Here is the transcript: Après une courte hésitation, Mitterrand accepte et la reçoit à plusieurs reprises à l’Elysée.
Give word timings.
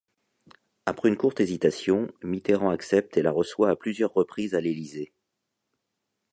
Après 0.87 1.09
une 1.09 1.15
courte 1.15 1.41
hésitation, 1.41 2.11
Mitterrand 2.23 2.71
accepte 2.71 3.17
et 3.17 3.21
la 3.21 3.29
reçoit 3.29 3.69
à 3.69 3.75
plusieurs 3.75 4.11
reprises 4.11 4.55
à 4.55 4.59
l’Elysée. 4.59 5.13